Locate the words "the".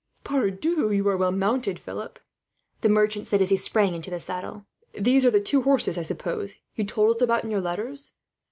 2.81-2.89, 4.09-4.19, 5.29-5.39